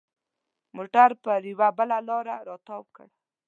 [0.75, 3.07] موټر پر یوه بله لاره را تاو کړ.